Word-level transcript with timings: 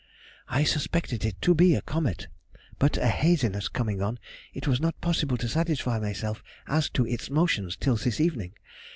I 0.49 0.63
suspected 0.63 1.23
it 1.25 1.39
to 1.43 1.53
be 1.53 1.75
a 1.75 1.81
comet; 1.83 2.25
but 2.79 2.97
a 2.97 3.05
haziness 3.07 3.67
coming 3.67 4.01
on, 4.01 4.17
it 4.51 4.67
was 4.67 4.81
not 4.81 4.99
possible 4.99 5.37
to 5.37 5.47
satisfy 5.47 5.99
myself 5.99 6.41
as 6.67 6.89
to 6.97 7.05
its 7.05 7.29
motion 7.29 7.69
till 7.79 7.97
this 7.97 8.19
evening. 8.19 8.53